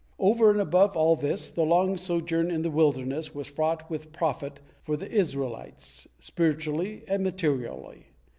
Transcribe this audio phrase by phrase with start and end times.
[0.17, 4.59] Over and above all this, the long sojourn in the wilderness was fraught with profit
[4.81, 8.07] for the Israelites, spiritually and materially.